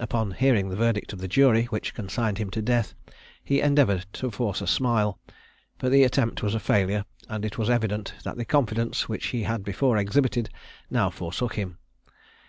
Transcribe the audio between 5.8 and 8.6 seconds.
the attempt was a failure, and it was evident that the